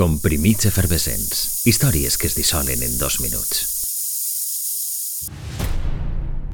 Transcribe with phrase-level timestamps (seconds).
[0.00, 1.66] Comprimits efervescents.
[1.68, 3.58] Històries que es dissolen en dos minuts.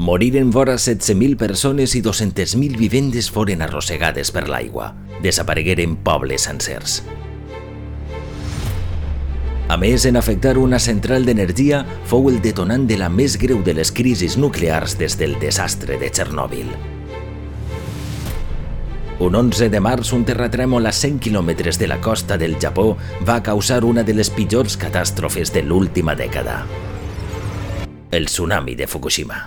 [0.02, 4.88] Moriren vora 16.000 persones i 200.000 vivendes foren arrossegades per l'aigua.
[5.22, 7.04] Desaparegueren pobles sencers.
[9.70, 13.78] A més, en afectar una central d'energia, fou el detonant de la més greu de
[13.78, 16.95] les crisis nuclears des del desastre de Txernòbil.
[19.18, 23.38] Un 11 de març, un terratrèmol a 100 quilòmetres de la costa del Japó va
[23.42, 26.58] causar una de les pitjors catàstrofes de l'última dècada.
[28.12, 29.40] El tsunami de Fukushima.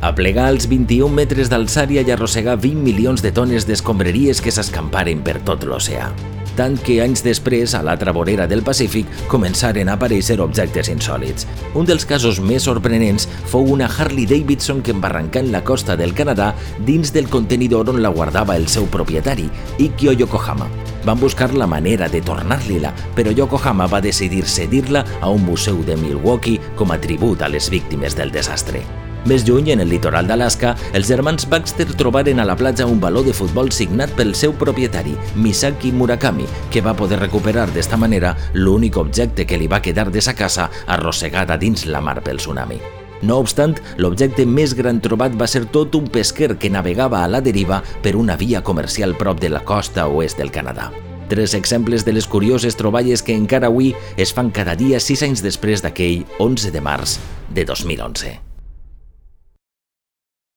[0.00, 5.26] A plegar als 21 metres d'alçària i arrossegar 20 milions de tones d'escombreries que s'escamparen
[5.26, 6.12] per tot l'oceà
[6.56, 11.46] tant que anys després, a l'altra vorera del Pacífic, començaren a aparèixer objectes insòlids.
[11.76, 16.14] Un dels casos més sorprenents fou una Harley Davidson que embarrancà en la costa del
[16.16, 16.52] Canadà
[16.88, 20.68] dins del contenidor on la guardava el seu propietari, Ikkyo Yokohama.
[21.06, 25.96] Van buscar la manera de tornar-li-la, però Yokohama va decidir cedir-la a un museu de
[25.96, 29.05] Milwaukee com a tribut a les víctimes del desastre.
[29.26, 33.24] Més lluny, en el litoral d'Alaska, els germans Baxter trobaren a la platja un baló
[33.26, 39.00] de futbol signat pel seu propietari, Misaki Murakami, que va poder recuperar d'esta manera l'únic
[39.02, 42.78] objecte que li va quedar de sa casa arrossegada dins la mar pel tsunami.
[43.26, 47.42] No obstant, l'objecte més gran trobat va ser tot un pesquer que navegava a la
[47.42, 50.92] deriva per una via comercial prop de la costa oest del Canadà.
[51.26, 55.42] Tres exemples de les curioses troballes que encara avui es fan cada dia sis anys
[55.42, 57.18] després d'aquell 11 de març
[57.50, 58.45] de 2011.